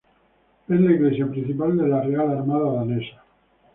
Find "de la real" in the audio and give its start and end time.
1.77-2.31